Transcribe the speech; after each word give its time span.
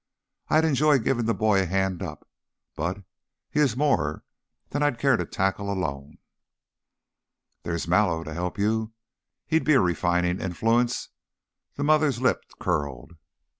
I'd 0.47 0.65
enjoy 0.65 0.97
giving 0.97 1.25
the 1.25 1.35
boy 1.35 1.61
a 1.61 1.67
hand 1.67 2.01
up, 2.01 2.27
but 2.75 3.03
he 3.51 3.59
is 3.59 3.77
more 3.77 4.23
than 4.69 4.81
I'd 4.81 4.97
care 4.97 5.15
to 5.15 5.27
tackle 5.27 5.71
alone." 5.71 6.17
"There's 7.61 7.87
Mallow 7.87 8.23
to 8.23 8.33
help 8.33 8.57
you. 8.57 8.93
He'd 9.45 9.63
be 9.63 9.73
a 9.75 9.79
refining 9.79 10.41
influence." 10.41 11.09
The 11.75 11.83
mother's 11.83 12.19
lip 12.19 12.43
curled. 12.59 13.13